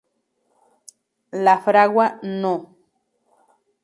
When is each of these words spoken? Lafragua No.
Lafragua 1.43 2.07
No. 2.41 2.55